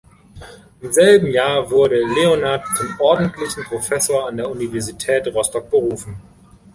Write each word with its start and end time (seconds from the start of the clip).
Im 0.79 0.91
selben 0.91 1.27
Jahr 1.27 1.69
wurde 1.69 2.01
Leonhardt 2.03 2.65
zum 2.75 2.99
ordentlichen 2.99 3.63
Professor 3.65 4.27
an 4.27 4.37
der 4.37 4.49
Universität 4.49 5.27
Rostock 5.31 5.69
berufen. 5.69 6.19